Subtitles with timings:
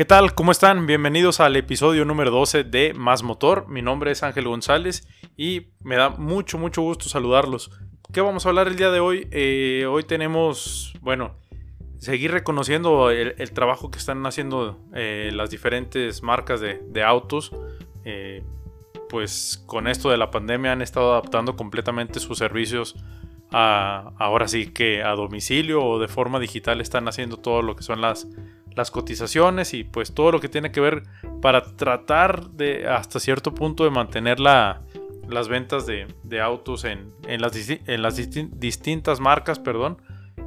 [0.00, 0.34] ¿Qué tal?
[0.34, 0.86] ¿Cómo están?
[0.86, 3.68] Bienvenidos al episodio número 12 de Más Motor.
[3.68, 5.06] Mi nombre es Ángel González
[5.36, 7.70] y me da mucho, mucho gusto saludarlos.
[8.10, 9.28] ¿Qué vamos a hablar el día de hoy?
[9.30, 11.36] Eh, hoy tenemos, bueno,
[11.98, 17.52] seguir reconociendo el, trabajo que están haciendo eh, las diferentes marcas de, autos.
[18.06, 18.42] Eh,
[19.10, 22.96] pues con esto de la pandemia han estado adaptando completamente sus servicios
[23.52, 27.82] a, ahora sí que a domicilio o de forma digital están haciendo todo lo que
[27.82, 28.28] son las
[28.74, 31.02] las cotizaciones y pues todo lo que tiene que ver
[31.42, 34.82] para tratar de hasta cierto punto de mantener la,
[35.28, 39.98] las ventas de, autos en, las, en las distintas marcas, perdón.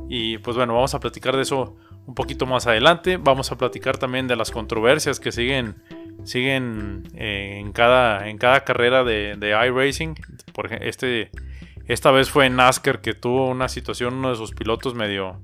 [0.10, 3.18] Y pues bueno, vamos a platicar de eso un poquito más adelante.
[3.18, 5.82] Vamos a platicar también de las controversias que siguen,
[6.24, 10.16] siguen eh, en, cada, en cada carrera de, de iRacing.
[10.54, 11.32] Por este,
[11.88, 15.42] esta vez fue NASCAR que tuvo una situación, uno de sus pilotos medio,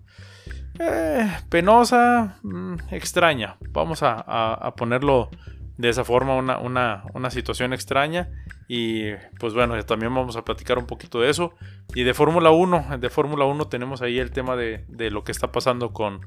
[0.80, 3.58] eh, penosa, mm, extraña.
[3.72, 5.30] Vamos a, ponerlo
[5.78, 8.30] de esa forma, una, situación extraña.
[8.68, 11.54] Y pues bueno, también vamos a platicar un poquito de eso.
[11.94, 15.52] Y de Fórmula 1, de Fórmula 1 tenemos ahí el tema de, lo que está
[15.52, 16.22] pasando con,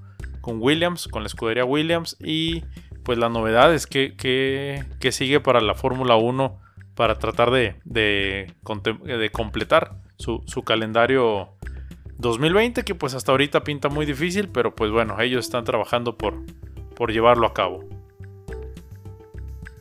[0.45, 2.17] Williams, con la escudería Williams.
[2.21, 2.63] Y
[3.05, 6.61] pues las novedades que, que, sigue para la Fórmula 1
[6.95, 11.57] para tratar de, de, completar su calendario
[12.23, 16.35] 2020 que pues hasta ahorita pinta muy difícil, pero pues bueno, ellos están trabajando por,
[16.97, 17.85] por llevarlo a cabo.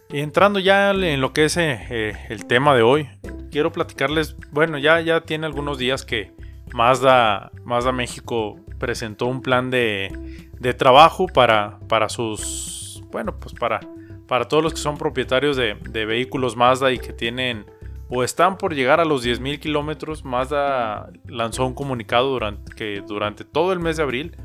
[0.10, 3.08] Y entrando ya en lo que es eh, eh, el tema de hoy,
[3.50, 6.34] quiero platicarles, bueno, ya, ya tiene algunos días que
[6.74, 10.12] Mazda, Mazda México presentó un plan de,
[10.60, 13.80] de trabajo para, para sus, bueno, pues para,
[14.28, 17.66] para todos los que son propietarios de, de vehículos Mazda y que tienen
[18.12, 20.26] o están por llegar a los 10.000 kilómetros.
[20.26, 24.36] Mazda lanzó un comunicado durante, que durante todo el mes de abril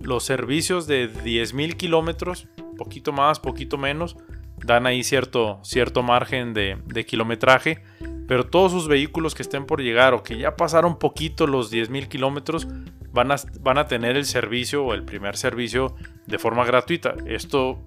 [0.00, 4.16] los servicios de 10.000 kilómetros, poquito más, poquito menos,
[4.58, 7.82] dan ahí cierto, cierto margen de, kilometraje.
[8.28, 12.08] Pero todos sus vehículos que estén por llegar o que ya pasaron poquito los 10.000
[12.08, 12.68] kilómetros
[13.12, 15.94] van a, van a tener el servicio o el primer servicio
[16.26, 17.14] de forma gratuita.
[17.24, 17.82] ¿Esto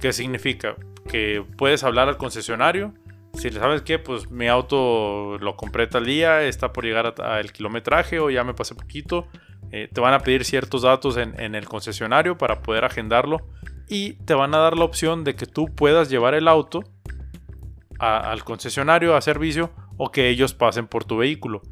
[0.00, 0.76] qué significa?
[1.08, 2.94] Que puedes hablar al concesionario,
[3.38, 7.52] si le sabes que, pues mi auto lo compré tal día, está por llegar al
[7.52, 9.28] kilometraje o ya me pasé poquito.
[9.70, 13.46] Eh, te van a pedir ciertos datos en, el concesionario para poder agendarlo
[13.86, 16.82] y te van a dar la opción de que tú puedas llevar el auto
[17.98, 21.62] al concesionario a servicio o que ellos pasen por tu vehículo.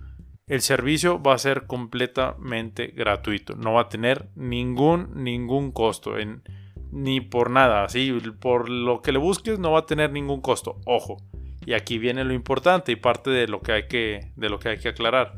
[0.46, 6.42] El servicio va a ser completamente gratuito, no va a tener ningún ningún costo en,
[6.92, 10.80] ni por nada, así por lo que le busques no va a tener ningún costo.
[10.84, 11.16] Ojo,
[11.66, 14.68] y aquí viene lo importante y parte de lo que hay que, de lo que,
[14.70, 15.34] hay que aclarar.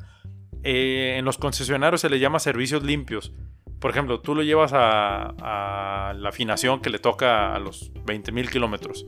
[0.62, 3.32] Eh, en los concesionarios se le llama servicios limpios.
[3.80, 9.06] Por ejemplo, tú lo llevas a, la afinación que le toca a los 20.000 kilómetros.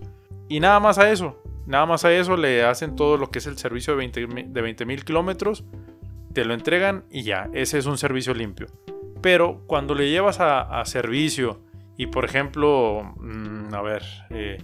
[0.48, 1.42] Y nada más a eso.
[1.66, 5.64] Nada más a eso le hacen todo lo que es el servicio de 20.000 kilómetros.
[6.32, 7.50] Te lo entregan y ya.
[7.52, 8.69] Ese es un servicio limpio.
[9.20, 11.60] Pero cuando le llevas a, servicio
[11.98, 14.56] y por ejemplo, mm, a ver, eh,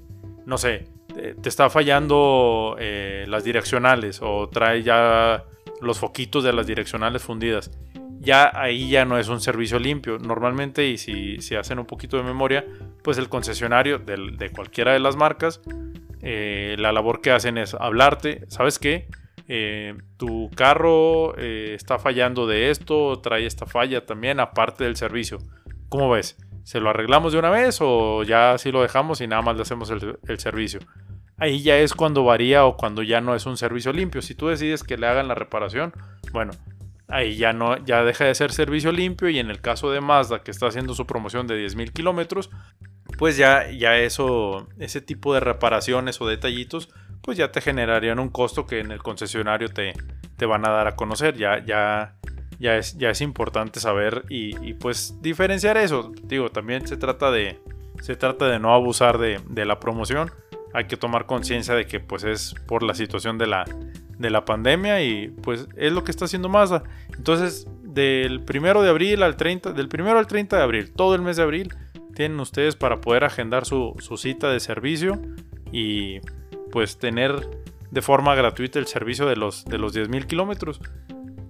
[0.47, 5.45] no sé, te está fallando eh, las direccionales o trae ya
[5.81, 7.71] los foquitos de las direccionales fundidas.
[8.21, 10.19] Ya ahí ya no es un servicio limpio.
[10.19, 12.65] Normalmente, y si, si hacen un poquito de memoria,
[13.03, 15.61] pues el concesionario de, cualquiera de las marcas,
[16.23, 19.09] eh, la labor que hacen es hablarte, ¿sabes qué?
[19.49, 25.39] Eh, tu carro está fallando de esto, trae esta falla también, aparte del servicio.
[25.89, 26.37] ¿Cómo ves?
[26.67, 29.63] ¿Se lo arreglamos de una vez o ya así lo dejamos y nada más le
[29.63, 30.81] hacemos el servicio?
[31.39, 34.23] ahí ya es cuando varía o cuando ya no es un servicio limpio.
[34.23, 35.93] Si tú decides que le hagan la reparación,
[36.33, 36.53] bueno,
[37.09, 40.43] ahí ya no, ya deja de ser servicio limpio y en el caso de Mazda
[40.43, 42.51] que está haciendo su promoción de 10.000 kilómetros,
[43.19, 46.89] pues ya, ya eso, ese tipo de reparaciones o detallitos,
[47.23, 49.95] pues ya te generarían un costo que en el concesionario te,
[50.37, 51.37] te van a dar a conocer.
[51.37, 52.17] Ya, ya,
[52.59, 56.13] ya, es, ya es importante saber y, pues diferenciar eso.
[56.25, 57.59] Digo, también se trata de,
[58.01, 60.31] se trata de no abusar de, de la promoción
[60.77, 63.65] hay que tomar conciencia de que pues es por la situación de la,
[64.19, 66.83] de la pandemia y pues es lo que está haciendo Mazda.
[67.17, 71.23] Entonces, del primero de abril al 30, del primero al 30 de abril, todo el
[71.23, 71.75] mes de abril,
[72.15, 75.19] tienen ustedes para poder agendar su, cita de servicio
[75.73, 76.21] y
[76.73, 77.49] pues tener
[77.91, 80.79] de forma gratuita el servicio de los, de los 10.000 kilómetros.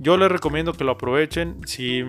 [0.07, 2.05] Yo les recomiendo que lo aprovechen si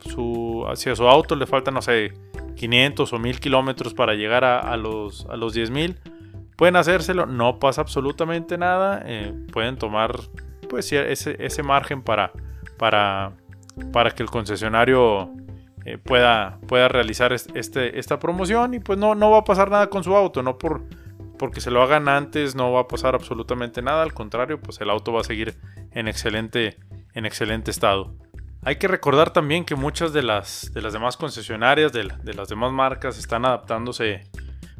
[0.00, 2.12] su, hacia su auto le faltan, no sé,
[2.56, 5.94] 500 o 1000 kilómetros para llegar a, a los, a los 10.000
[6.56, 9.04] Pueden hacérselo, no pasa absolutamente nada.
[9.06, 10.18] Eh, pueden tomar
[10.68, 12.32] pues ese, ese margen para,
[12.76, 13.36] para,
[13.92, 15.30] para que el concesionario
[15.84, 19.88] eh, pueda, pueda realizar este, esta promoción y pues no, no va a pasar nada
[19.88, 20.82] con su auto, no por
[21.38, 24.90] porque se lo hagan antes no va a pasar absolutamente nada, al contrario, pues el
[24.90, 25.54] auto va a seguir
[25.92, 26.76] en excelente,
[27.18, 28.14] en excelente estado.
[28.62, 32.72] Hay que recordar también que muchas de las, de las demás concesionarias, de, las demás
[32.72, 34.22] marcas, están adaptándose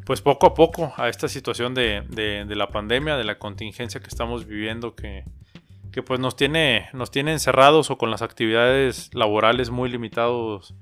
[0.05, 4.47] pues poco a poco a esta situación de, la pandemia, de la contingencia que estamos
[4.47, 5.25] viviendo, que,
[5.91, 10.73] que pues nos tiene, nos tiene encerrados o con las actividades laborales muy limitados,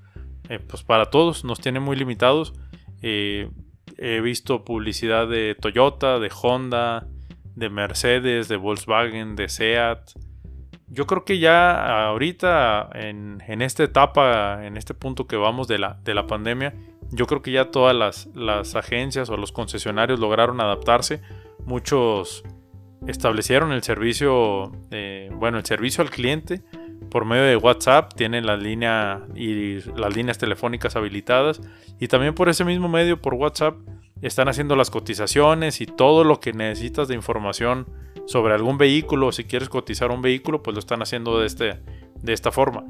[0.49, 2.53] eh, pues para todos, nos tiene muy limitados.
[3.01, 3.49] Eh,
[3.97, 7.07] he visto publicidad de Toyota, de Honda,
[7.55, 10.11] de Mercedes, de Volkswagen, de Seat.
[10.89, 15.99] Yo creo que ya ahorita, en, esta etapa, en este punto que vamos de la,
[16.03, 16.73] de la pandemia,
[17.11, 21.21] yo creo que ya todas las, agencias o los concesionarios lograron adaptarse.
[21.65, 22.43] Muchos
[23.05, 26.63] establecieron el servicio, eh, bueno, el servicio al cliente
[27.09, 31.61] por medio de WhatsApp, tienen la línea y las líneas telefónicas habilitadas
[31.99, 33.75] y también por ese mismo medio, por WhatsApp,
[34.21, 37.87] están haciendo las cotizaciones y todo lo que necesitas de información
[38.27, 41.79] sobre algún vehículo, si quieres cotizar un vehículo, pues lo están haciendo de, este,
[42.21, 42.83] de esta forma.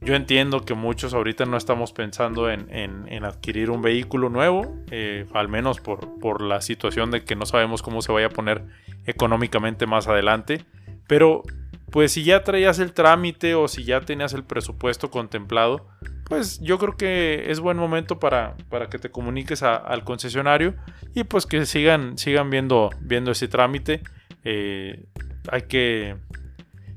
[0.00, 5.48] Yo entiendo que muchos ahorita no estamos pensando en, adquirir un vehículo nuevo, eh, al
[5.48, 8.64] menos por, por la situación de que no sabemos cómo se vaya a poner
[9.04, 10.64] económicamente más adelante,
[11.06, 11.42] pero
[11.90, 15.86] pues si ya traías el trámite o si ya tenías el presupuesto contemplado,
[16.24, 20.76] pues yo creo que es buen momento para, para que te comuniques al concesionario
[21.14, 24.02] y pues que sigan, sigan viendo, viendo ese trámite.
[24.44, 25.06] Eh,
[25.50, 26.16] hay que,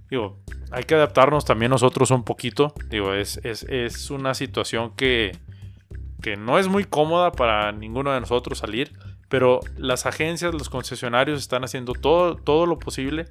[0.09, 0.39] digo,
[0.71, 2.73] hay que adaptarnos también nosotros un poquito.
[2.89, 5.37] Digo, es, es, una situación que,
[6.21, 8.91] que no es muy cómoda para ninguno de nosotros salir,
[9.29, 13.27] pero las agencias, los concesionarios están haciendo todo, todo lo posible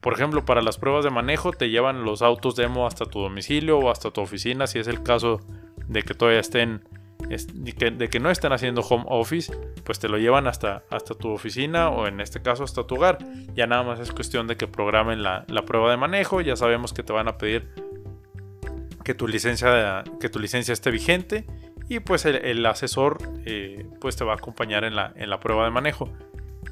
[0.00, 3.78] por ejemplo, para las pruebas de manejo te llevan los autos demo hasta tu domicilio
[3.78, 5.40] o hasta tu oficina, si es el caso
[5.88, 6.84] de que todavía estén,
[7.18, 9.52] de que no estén haciendo home office,
[9.84, 13.18] pues te lo llevan hasta, hasta tu oficina o en este caso hasta tu hogar.
[13.54, 17.02] Ya nada más es cuestión de que programen la, prueba de manejo, ya sabemos que
[17.02, 17.68] te van a pedir
[19.04, 21.46] que tu licencia, que tu licencia esté vigente
[21.88, 25.64] y pues el, asesor eh, pues te va a acompañar en la, en la prueba
[25.64, 26.10] de manejo.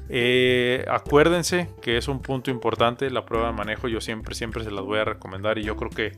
[0.09, 3.87] Eh, acuérdense que es un punto importante la prueba de manejo.
[3.87, 6.11] Yo siempre, siempre se las voy a recomendar y yo creo que,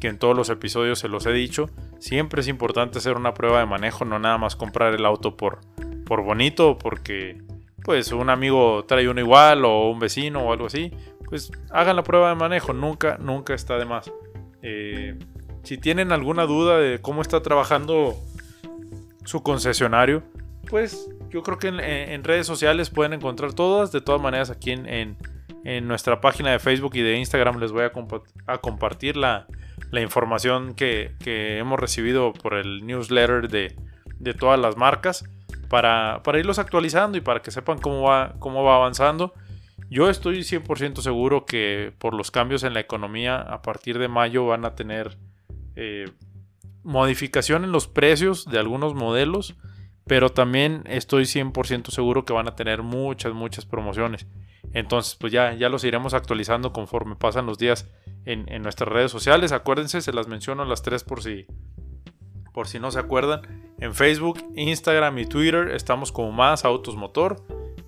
[0.00, 1.70] que en todos los episodios se los he dicho.
[1.98, 5.60] Siempre es importante hacer una prueba de manejo, no nada más comprar el auto por,
[6.04, 7.42] por bonito, porque
[7.84, 10.92] pues un amigo trae uno igual o un vecino o algo así.
[11.28, 14.10] Pues hagan la prueba de manejo, nunca, nunca está de más.
[14.62, 15.18] Eh,
[15.62, 18.14] si tienen alguna duda de cómo está trabajando
[19.24, 20.22] su concesionario,
[20.68, 23.92] pues yo creo que en, redes sociales pueden encontrar todas.
[23.92, 25.16] De todas maneras, aquí en,
[25.86, 29.46] nuestra página de Facebook y de Instagram les voy a, compartir la,
[29.92, 35.24] información que, hemos recibido por el newsletter de, todas las marcas
[35.68, 39.32] para, irlos actualizando y para que sepan cómo va, cómo va avanzando.
[39.88, 44.46] Yo estoy 100% seguro que por los cambios en la economía a partir de mayo
[44.46, 45.16] van a tener
[45.76, 46.10] eh,
[46.82, 49.56] modificación en los precios de algunos modelos
[50.06, 54.26] pero también estoy 100% seguro que van a tener muchas, muchas promociones.
[54.72, 57.88] Entonces, pues ya, ya los iremos actualizando conforme pasan los días
[58.26, 59.52] en, nuestras redes sociales.
[59.52, 61.46] Acuérdense, se las menciono las tres por si,
[62.52, 63.40] por si no se acuerdan.
[63.78, 67.36] En Facebook, Instagram y Twitter estamos como más Autos Motor.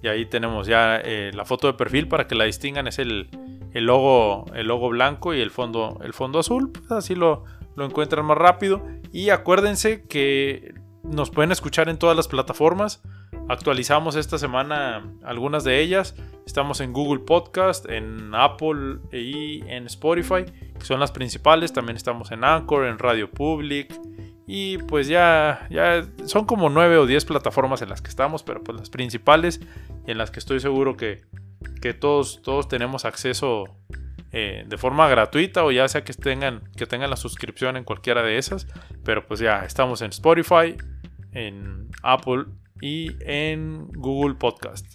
[0.00, 2.86] Y ahí tenemos ya eh, la foto de perfil para que la distingan.
[2.86, 3.28] Es el,
[3.74, 6.70] logo, el logo blanco y el fondo, el fondo azul.
[6.70, 8.86] Pues así lo, lo encuentran más rápido.
[9.12, 10.74] Y acuérdense que
[11.10, 13.02] nos pueden escuchar en todas las plataformas.
[13.48, 16.14] Actualizamos esta semana algunas de ellas.
[16.46, 20.44] Estamos en Google Podcast, en Apple y en Spotify,
[20.78, 21.72] que son las principales.
[21.72, 23.98] También estamos en Anchor, en Radio Public.
[24.46, 28.62] Y pues ya, ya son como 9 o 10 plataformas en las que estamos, pero
[28.62, 29.60] pues las principales
[30.06, 31.22] y en las que estoy seguro que,
[31.82, 33.64] que todos, todos tenemos acceso
[34.32, 38.22] eh, de forma gratuita o ya sea que tengan, que tengan la suscripción en cualquiera
[38.22, 38.66] de esas.
[39.04, 40.76] Pero pues ya estamos en Spotify,
[41.32, 42.44] en Apple
[42.80, 44.86] y en Google Podcast.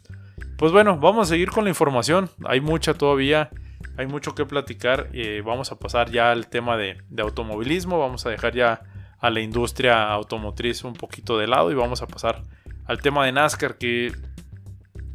[0.58, 2.30] Pues bueno, vamos a seguir con la información.
[2.46, 3.50] Hay mucha todavía,
[3.98, 5.10] hay mucho que platicar.
[5.14, 8.00] Eh, vamos a pasar ya al tema de, automovilismo.
[8.00, 8.82] Vamos a dejar ya
[9.20, 12.44] a la industria automotriz un poquito de lado y vamos a pasar
[12.86, 14.12] al tema de NASCAR que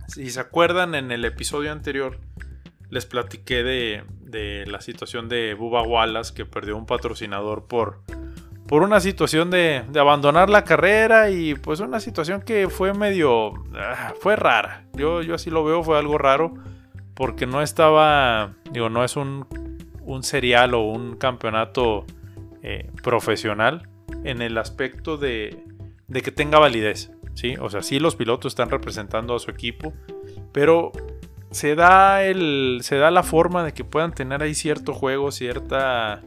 [0.06, 2.18] si se acuerdan en el episodio anterior
[2.88, 8.00] les platiqué de, de la situación de Bubba Wallace que perdió un patrocinador por
[8.68, 13.54] por una situación de, abandonar la carrera y pues una situación que fue medio...
[13.74, 14.84] Ah, fue rara.
[14.92, 16.54] Yo, yo así lo veo, fue algo raro
[17.14, 18.52] porque no estaba...
[18.70, 19.46] Digo, no es un,
[20.02, 22.04] un serial o un campeonato
[22.62, 23.88] eh, profesional.
[24.24, 25.64] en el aspecto de,
[26.06, 27.10] de que tenga validez.
[27.32, 27.56] ¿sí?
[27.60, 29.94] O sea, sí los pilotos están representando a su equipo,
[30.52, 30.92] pero
[31.50, 36.20] se da, el, se da la forma de que puedan tener ahí cierto juego, cierta...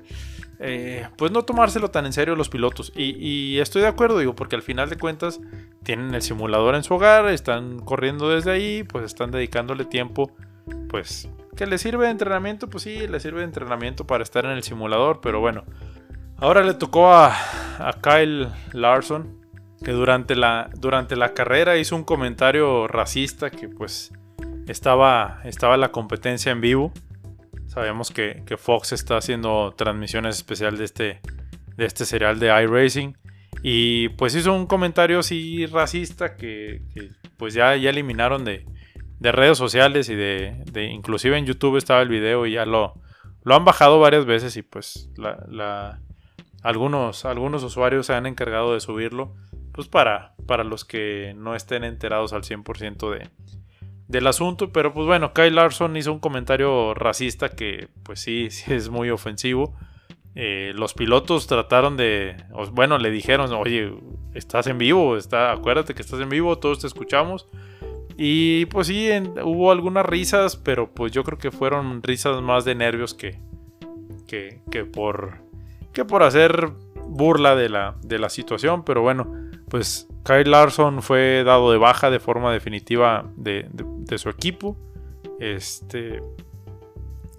[0.63, 2.93] Eh, pues no tomárselo tan en serio los pilotos.
[2.95, 5.39] Y, estoy de acuerdo, digo, porque al final de cuentas
[5.83, 10.31] tienen el simulador en su hogar, están corriendo desde ahí, pues están dedicándole tiempo,
[10.87, 14.51] pues que les sirve de entrenamiento, pues sí, les sirve de entrenamiento para estar en
[14.51, 15.63] el simulador, pero bueno.
[16.37, 17.35] Ahora le tocó a,
[17.79, 19.41] a Kyle Larson,
[19.83, 24.13] que durante la, durante la carrera hizo un comentario racista que pues
[24.67, 26.91] estaba, estaba la competencia en vivo.
[27.71, 31.21] Sabemos que, Fox está haciendo transmisiones especiales de este,
[31.77, 33.17] de este serial de iRacing.
[33.63, 36.81] Y pues hizo un comentario así racista que,
[37.37, 38.65] pues ya, ya eliminaron de,
[39.19, 42.95] de redes sociales y de, inclusive en YouTube estaba el video y ya lo,
[43.41, 45.09] lo han bajado varias veces y pues
[46.63, 49.33] algunos, algunos usuarios se han encargado de subirlo
[49.71, 53.29] pues para, para los que no estén enterados al 100% de,
[54.11, 54.71] del asunto.
[54.71, 59.09] Pero pues bueno, Kyle Larson hizo un comentario racista que pues sí, sí es muy
[59.09, 59.73] ofensivo.
[60.33, 62.37] Eh, los pilotos trataron de,
[62.71, 63.93] bueno, le dijeron, oye,
[64.33, 67.47] estás en vivo, está, acuérdate que estás en vivo, todos te escuchamos.
[68.17, 69.09] Y pues sí,
[69.43, 73.39] hubo algunas risas, pero pues yo creo que fueron risas más de nervios que,
[74.27, 75.39] que, que por,
[75.91, 76.71] que por hacer
[77.07, 78.85] burla de la, de la situación.
[78.85, 83.69] Pero bueno, pues Kyle Larson fue dado de baja de forma definitiva de,
[84.17, 84.77] su equipo.
[85.39, 86.21] Este,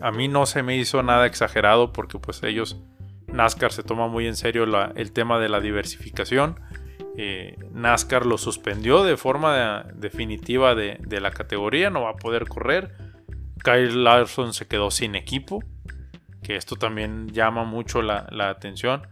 [0.00, 2.80] a mí no se me hizo nada exagerado porque pues ellos,
[3.26, 4.64] NASCAR se toma muy en serio
[4.96, 6.58] el tema de la diversificación.
[7.18, 12.96] Eh, NASCAR lo suspendió de forma definitiva de, la categoría, no va a poder correr.
[13.62, 15.62] Kyle Larson se quedó sin equipo,
[16.42, 19.02] que esto también llama mucho la, la atención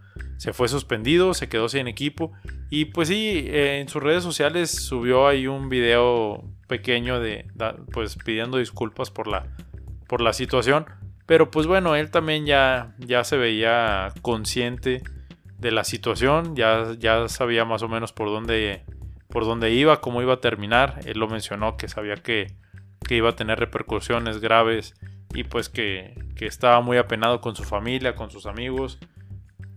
[0.41, 2.33] se fue suspendido, se quedó sin equipo.
[2.71, 7.47] Y pues sí, en sus redes sociales subió ahí un video pequeño de
[7.93, 9.45] pues pidiendo disculpas por la,
[10.09, 10.87] por la situación.
[11.27, 15.03] Pero pues bueno, él también ya, ya se veía consciente
[15.59, 18.83] de la situación, ya, ya sabía más o menos por dónde,
[19.29, 21.01] por dónde iba, cómo iba a terminar.
[21.05, 22.47] Él lo mencionó que sabía que,
[23.07, 24.95] que iba a tener repercusiones graves
[25.35, 28.99] y pues que, que estaba muy apenado con su familia, con sus amigos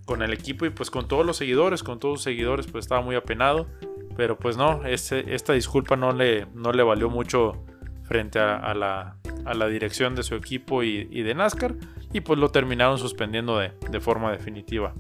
[0.05, 3.01] con el equipo y pues con todos los seguidores, con todos los seguidores, pues estaba
[3.01, 3.67] muy apenado.
[4.15, 7.63] Pero pues no, esta disculpa no le, no le valió mucho
[8.03, 11.75] frente a, la, a la, dirección de su equipo y, de NASCAR.
[12.11, 14.93] Y pues lo terminaron suspendiendo de, de forma definitiva.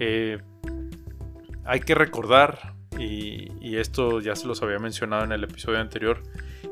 [0.00, 0.38] Eh,
[1.64, 6.22] hay que recordar, y, y, esto ya se los había mencionado en el episodio anterior,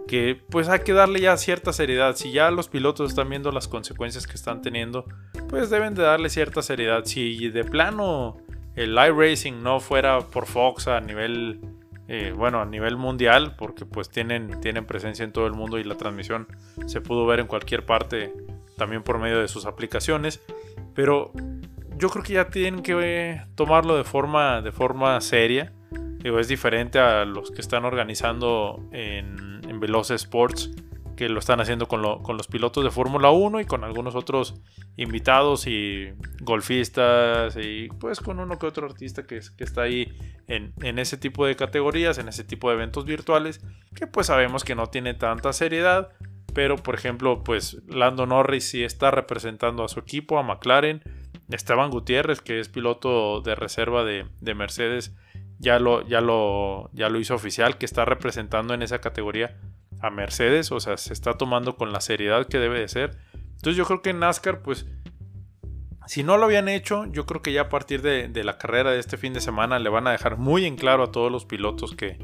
[0.06, 2.16] que pues hay que darle ya cierta seriedad.
[2.16, 5.04] Si ya los pilotos están viendo las consecuencias que están teniendo,
[5.48, 7.04] pues deben de darle cierta seriedad.
[7.04, 8.36] Si de plano
[8.76, 11.60] el iRacing no fuera por Fox a nivel,
[12.08, 15.84] eh, bueno, a nivel mundial, porque pues tienen, tienen presencia en todo el mundo y
[15.84, 16.48] la transmisión
[16.86, 18.32] se pudo ver en cualquier parte,
[18.76, 20.42] también por medio de sus aplicaciones.
[20.94, 21.32] Pero
[21.96, 25.72] yo creo que ya tienen que tomarlo de forma, de forma seria.
[26.22, 30.70] Es diferente a los que están organizando en Veloce Sports,
[31.16, 34.54] que lo están haciendo con, los pilotos de Fórmula 1 y con algunos otros
[34.96, 40.12] invitados y golfistas y pues con uno que otro artista que, está ahí
[40.48, 43.60] en, ese tipo de categorías, en ese tipo de eventos virtuales,
[43.94, 46.10] que pues sabemos que no tiene tanta seriedad,
[46.52, 51.02] pero por ejemplo pues Lando Norris sí está representando a su equipo, a McLaren,
[51.50, 55.14] Esteban Gutiérrez que es piloto de reserva de Mercedes,
[55.64, 59.56] ya lo, ya, lo, ya lo hizo oficial, que está representando en esa categoría
[60.00, 63.16] a Mercedes, o sea, se está tomando con la seriedad que debe de ser.
[63.32, 64.86] Entonces yo creo que en NASCAR, pues,
[66.06, 68.98] si no lo habían hecho, yo creo que ya a partir de, la carrera de
[68.98, 71.96] este fin de semana le van a dejar muy en claro a todos los pilotos
[71.96, 72.18] que,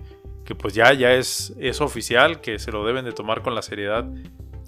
[0.45, 3.63] que pues ya, ya es, es oficial, que se lo deben de tomar con la
[3.63, 4.07] seriedad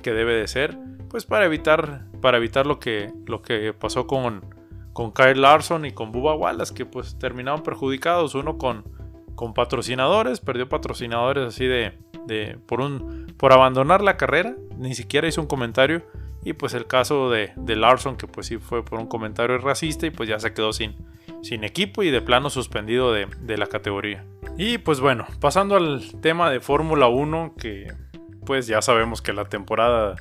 [0.02, 0.79] que debe de ser,
[1.11, 4.52] pues para evitar, para evitar lo que, lo que pasó con,
[4.93, 8.35] con Kyle Larson y con Bubba Wallace, que pues terminaron perjudicados.
[8.35, 8.85] Uno con,
[9.35, 15.29] con patrocinadores, perdió patrocinadores así de, de, por, un, por abandonar la carrera, ni siquiera
[15.29, 16.03] hizo un comentario.
[16.45, 20.07] Y pues el caso de, de, Larson, que pues sí fue por un comentario racista
[20.07, 20.97] y pues ya se quedó sin,
[21.41, 24.25] sin equipo y de plano suspendido de, de la categoría.
[24.59, 27.93] Y pues bueno, pasando al tema de Fórmula 1, que
[28.45, 30.17] pues ya sabemos que la temporada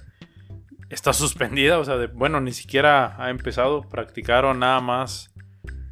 [0.91, 5.33] está suspendida, o sea, bueno, ni siquiera ha empezado, practicaron nada más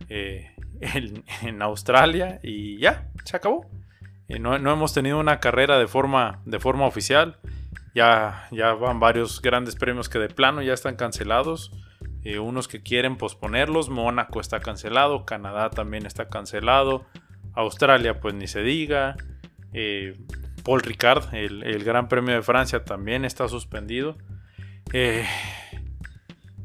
[0.10, 0.52] eh,
[1.42, 3.70] en, Australia y ya, se acabó.
[4.28, 7.40] Eh, no, hemos tenido una carrera de forma, de forma oficial,
[7.96, 11.72] ya, ya van varios grandes premios que de plano ya están cancelados.
[12.24, 13.90] eh, unos que quieren posponerlos.
[13.90, 17.06] Mónaco está cancelado, Canadá también está cancelado,
[17.54, 19.16] Australia pues ni se diga.
[20.64, 24.18] Paul Ricard, el, Gran Premio de Francia también está suspendido.
[24.94, 25.26] Eh,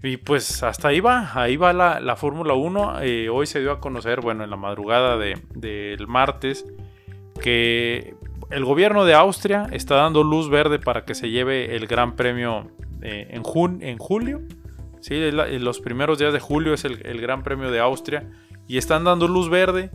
[0.02, 3.00] y pues hasta ahí va, ahí va la, Fórmula 1.
[3.33, 6.66] hoy se dio a conocer, bueno, en la madrugada del martes,
[7.40, 8.14] que
[8.50, 12.71] el gobierno de Austria está dando luz verde para que se lleve el Gran Premio
[13.02, 13.43] en,
[13.83, 14.40] en julio
[15.04, 18.26] Sí, los primeros días de julio es el, Gran Premio de Austria
[18.66, 19.90] y están dando luz verde,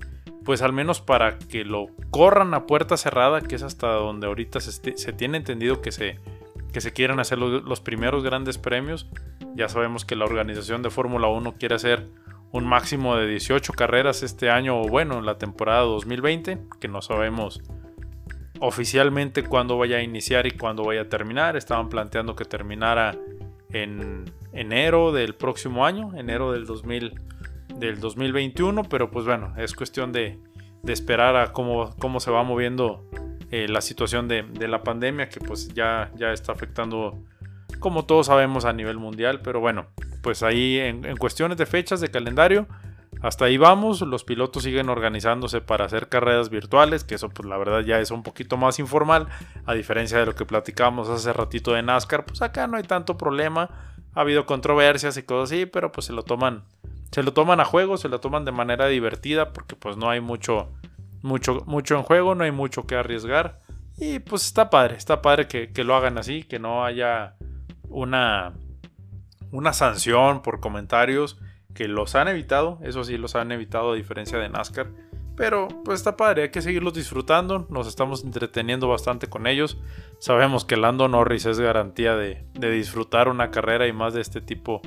[0.45, 4.59] pues al menos para que lo corran a puerta cerrada, que es hasta donde ahorita
[4.59, 6.19] se, tiene entendido que se,
[6.71, 9.07] que se quieren hacer los, primeros grandes premios.
[9.55, 12.07] Ya sabemos que la organización de Fórmula 1 quiere hacer
[12.51, 17.01] un máximo de 18 carreras este año, o bueno, en la temporada 2020, que no
[17.01, 17.61] sabemos
[18.59, 21.55] oficialmente cuándo vaya a iniciar y cuándo vaya a terminar.
[21.55, 23.17] Estaban planteando que terminara
[23.71, 27.13] en enero del próximo año, enero del, 2000,
[27.75, 30.39] del 2021, pero pues bueno, es cuestión de,
[30.87, 33.05] esperar a cómo, cómo, se va moviendo
[33.51, 37.17] eh, la situación de, la pandemia que pues ya, ya está afectando
[37.79, 39.87] como todos sabemos a nivel mundial, pero bueno,
[40.21, 42.67] pues ahí en, cuestiones de fechas de calendario,
[43.21, 47.57] hasta ahí vamos, los pilotos siguen organizándose para hacer carreras virtuales, que eso pues la
[47.57, 49.27] verdad ya es un poquito más informal,
[49.65, 53.17] a diferencia de lo que platicamos hace ratito de NASCAR, pues acá no hay tanto
[53.17, 53.69] problema,
[54.13, 56.63] ha habido controversias y cosas así, pero pues se lo toman,
[57.11, 60.21] se lo toman a juego, se lo toman de manera divertida, porque pues no hay
[60.21, 60.69] mucho,
[61.21, 63.61] mucho, mucho en juego, no hay mucho que arriesgar,
[63.97, 67.35] y pues está padre, está padre que, que lo hagan así, que no haya
[67.89, 68.53] una,
[69.51, 71.37] una sanción por comentarios
[71.73, 74.87] que los han evitado, eso sí, los han evitado a diferencia de NASCAR.
[75.35, 79.77] Pero pues está padre, hay que seguirlos disfrutando, nos estamos entreteniendo bastante con ellos.
[80.19, 84.81] Sabemos que Lando Norris es garantía de, disfrutar una carrera y más de este tipo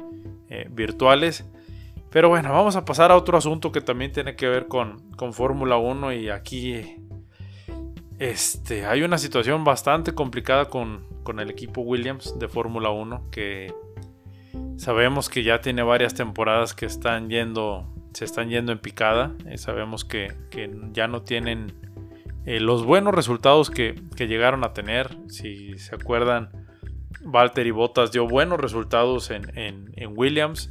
[0.51, 1.47] eh, virtuales.
[2.13, 5.33] Pero bueno, vamos a pasar a otro asunto que también tiene que ver con, con
[5.33, 6.97] Fórmula 1 y aquí
[8.19, 13.73] este, hay una situación bastante complicada con, con el equipo Williams de Fórmula 1 que
[14.77, 19.33] Sabemos que ya tiene varias temporadas que están yendo, se están yendo en picada.
[19.57, 20.35] Sabemos que,
[20.93, 21.73] ya no tienen
[22.47, 25.17] eh, los buenos resultados que, llegaron a tener.
[25.29, 26.51] Si se acuerdan,
[27.25, 30.71] Walter y Bottas dio buenos resultados en, Williams.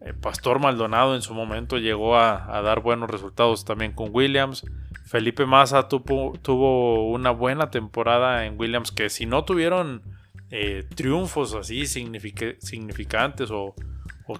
[0.00, 4.64] Eh, Pastor Maldonado en su momento llegó a, dar buenos resultados también con Williams.
[5.04, 10.02] Felipe Massa tuvo, una buena temporada en Williams que si no tuvieron
[10.50, 13.74] eh, triunfos así significantes o,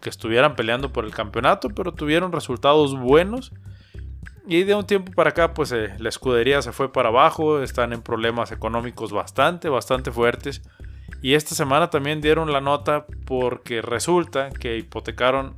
[0.00, 3.52] que estuvieran peleando por el campeonato, pero tuvieron resultados buenos.
[4.46, 7.92] Y de un tiempo para acá, pues eh, la escudería se fue para abajo, están
[7.92, 10.62] en problemas económicos bastante, bastante fuertes.
[11.22, 15.56] Y esta semana también dieron la nota porque resulta que hipotecaron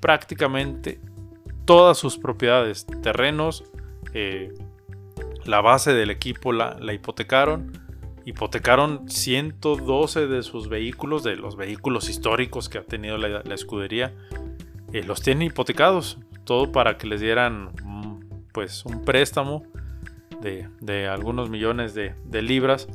[0.00, 1.00] prácticamente
[1.64, 3.64] todas sus propiedades, terrenos,
[4.14, 4.54] eh,
[5.44, 7.72] la base del equipo la, hipotecaron.
[8.24, 14.14] Hipotecaron 112 de sus vehículos, de los vehículos históricos que ha tenido la, escudería,
[14.92, 17.70] eh, los tienen hipotecados, todo para que les dieran
[18.52, 19.62] pues un préstamo
[20.40, 22.88] de, algunos millones de, libras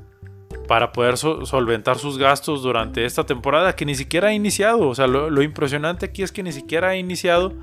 [0.67, 4.87] para poder solventar sus gastos durante esta temporada que ni siquiera ha iniciado.
[4.87, 7.53] O sea, lo, impresionante aquí es que ni siquiera ha iniciado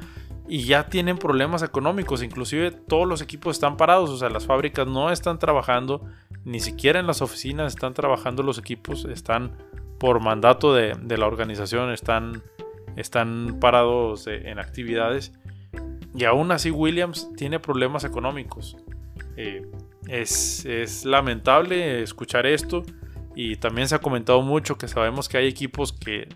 [0.48, 2.22] y ya tienen problemas económicos.
[2.22, 6.04] Inclusive todos los equipos están parados, o sea, las fábricas no están trabajando
[6.44, 9.52] ni siquiera en las oficinas están trabajando los equipos, están
[9.98, 12.42] por mandato de, la organización, están,
[12.96, 15.32] están parados en actividades.
[16.14, 18.76] Y aún así Williams tiene problemas económicos.
[19.36, 19.70] Eh,
[20.10, 22.82] es, lamentable escuchar esto
[23.34, 26.28] y también se ha comentado mucho que sabemos que hay equipos que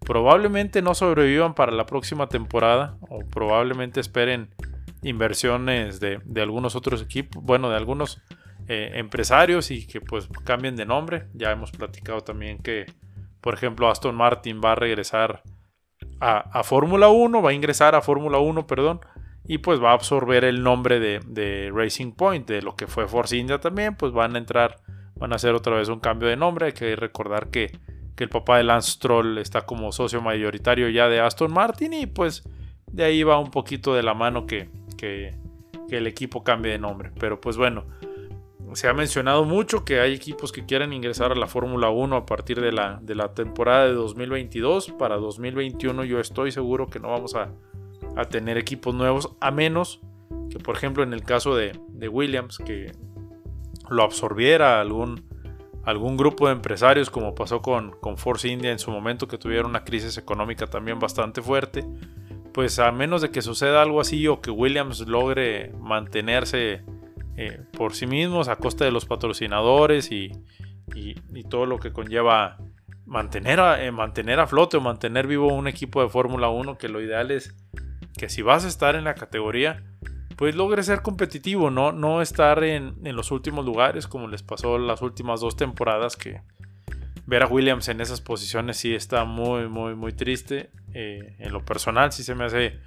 [0.00, 4.54] probablemente no sobrevivan para la próxima temporada o probablemente esperen
[5.02, 8.22] inversiones de, algunos otros equipos, bueno, de algunos
[8.68, 11.26] eh, empresarios y que pues cambien de nombre.
[11.34, 12.86] Ya hemos platicado también que,
[13.40, 15.42] por ejemplo, Aston Martin va a regresar
[16.20, 19.00] a, Fórmula 1, va a ingresar a Fórmula 1, perdón,
[19.48, 23.36] y pues va a absorber el nombre de, Racing Point, de lo que fue Force
[23.36, 24.78] India también, pues van a entrar,
[25.16, 26.66] van a hacer otra vez un cambio de nombre.
[26.66, 27.72] Hay que recordar que,
[28.18, 32.48] el papá de Lance Stroll está como socio mayoritario ya de Aston Martin y pues
[32.90, 35.34] de ahí va un poquito de la mano que, que
[35.90, 37.12] el equipo cambie de nombre.
[37.20, 37.84] Pero pues bueno,
[38.72, 42.24] se ha mencionado mucho que hay equipos que quieren ingresar a la Fórmula 1 a
[42.24, 44.92] partir de la, de la temporada de 2022.
[44.92, 47.50] Para 2021 yo estoy seguro que no vamos a,
[48.24, 50.00] tener equipos nuevos, a menos
[50.50, 52.92] que por ejemplo en el caso de, Williams, que
[53.90, 55.24] lo absorbiera algún,
[55.84, 59.70] algún grupo de empresarios como pasó con, con Force India en su momento que tuvieron
[59.70, 61.84] una crisis económica también bastante fuerte,
[62.52, 66.84] pues a menos de que suceda algo así o que Williams logre mantenerse
[67.36, 70.32] eh, por sí mismos a costa de los patrocinadores y,
[71.50, 72.56] todo lo que conlleva
[73.04, 76.88] mantener a, eh, mantener a flote o mantener vivo un equipo de Fórmula 1, que
[76.88, 77.54] lo ideal es
[78.16, 79.82] que si vas a estar en la categoría,
[80.36, 85.00] pues logre ser competitivo, no, no estar en, los últimos lugares como les pasó las
[85.02, 86.42] últimas dos temporadas que
[87.26, 90.70] ver a Williams en esas posiciones sí está muy, muy, muy triste.
[90.94, 92.78] Eh, en lo personal sí se me hace,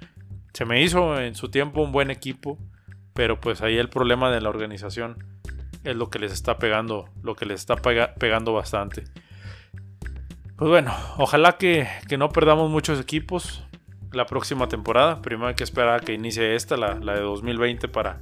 [0.54, 2.58] se me hizo en su tiempo un buen equipo,
[3.12, 5.24] pero pues ahí el problema de la organización
[5.84, 9.04] es lo que les está pegando, lo que les está pegando bastante.
[10.56, 13.64] Pues bueno, ojalá que, que no perdamos muchos equipos
[14.12, 15.22] la próxima temporada.
[15.22, 18.20] Primero hay que esperar a que inicie esta, la, de 2020, para,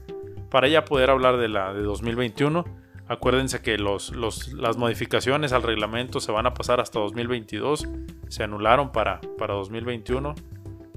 [0.51, 2.65] para ya poder hablar de la de 2021.
[3.09, 7.89] Acuérdense que los, las modificaciones al reglamento se van a pasar hasta 2022.
[8.29, 10.35] Se anularon para, para 2021.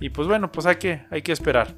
[0.02, 1.76] Y pues bueno, pues hay que, hay que esperar.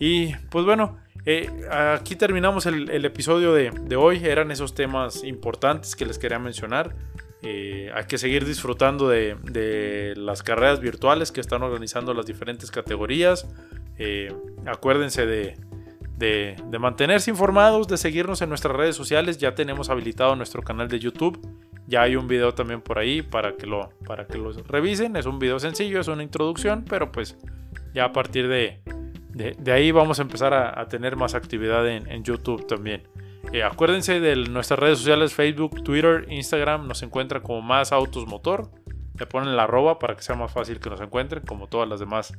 [0.00, 4.24] Y pues bueno, eh, aquí terminamos el, episodio de, de, hoy.
[4.24, 6.96] Eran esos temas importantes que les quería mencionar.
[7.42, 13.46] Eh, hay que seguir disfrutando de, las carreras virtuales que están organizando las diferentes categorías.
[13.98, 14.32] Eh,
[14.66, 15.56] acuérdense de,
[16.78, 19.38] mantenerse informados, de seguirnos en nuestras redes sociales.
[19.38, 21.38] Ya tenemos habilitado nuestro canal de YouTube.
[21.86, 25.16] Ya hay un video también por ahí para que lo, para que revisen.
[25.16, 27.36] Es un video sencillo, es una introducción, pero pues
[27.94, 28.80] ya a partir de,
[29.70, 33.02] ahí vamos a empezar a, tener más actividad en YouTube también.
[33.52, 38.70] Eh, acuérdense de nuestras redes sociales, Facebook, Twitter, Instagram, nos encuentran como Más Autos Motor.
[39.18, 42.00] Le ponen la arroba para que sea más fácil que nos encuentren, como todas las
[42.00, 42.34] demás,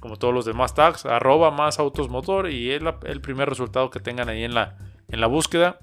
[0.00, 4.00] como todos los demás tags, arroba más autos motor y es el primer resultado que
[4.00, 5.78] tengan ahí en la, en la búsqueda.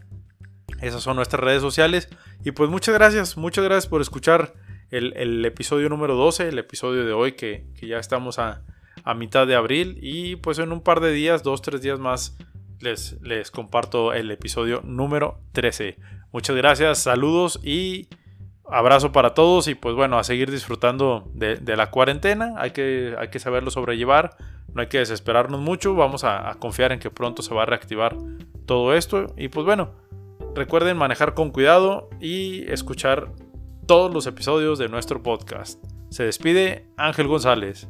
[0.82, 2.10] Esas son nuestras redes sociales.
[2.44, 4.54] Y pues muchas gracias, muchas gracias por escuchar
[4.90, 8.64] el, episodio número 12, el episodio de hoy que, ya estamos a,
[9.04, 10.00] a mitad de abril.
[10.02, 12.36] Y pues en un par de días, dos, tres días más
[12.82, 15.98] les, comparto el episodio número 13.
[16.32, 18.08] Muchas gracias, saludos y
[18.65, 23.30] abrazo para todos y pues bueno, a seguir disfrutando de, la cuarentena, hay que, hay
[23.30, 24.38] que saberlo sobrellevar,
[24.74, 28.15] no hay que desesperarnos mucho, vamos a, confiar en que pronto se va a reactivar
[28.65, 29.94] todo esto y pues bueno,
[30.56, 33.32] recuerden manejar con cuidado y escuchar
[33.88, 35.84] todos los episodios de nuestro podcast.
[36.10, 37.88] Se despide Ángel González.